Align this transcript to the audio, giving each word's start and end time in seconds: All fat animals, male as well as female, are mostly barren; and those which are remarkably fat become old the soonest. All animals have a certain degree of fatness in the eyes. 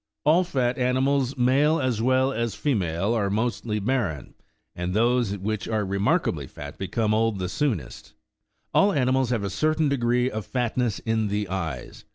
All 0.25 0.43
fat 0.43 0.79
animals, 0.79 1.37
male 1.37 1.79
as 1.79 2.01
well 2.01 2.31
as 2.33 2.55
female, 2.55 3.13
are 3.13 3.29
mostly 3.29 3.77
barren; 3.77 4.33
and 4.75 4.95
those 4.95 5.37
which 5.37 5.67
are 5.67 5.85
remarkably 5.85 6.47
fat 6.47 6.79
become 6.79 7.13
old 7.13 7.37
the 7.37 7.47
soonest. 7.47 8.15
All 8.73 8.91
animals 8.93 9.29
have 9.29 9.43
a 9.43 9.49
certain 9.51 9.89
degree 9.89 10.27
of 10.31 10.47
fatness 10.47 10.97
in 10.97 11.27
the 11.27 11.47
eyes. 11.49 12.03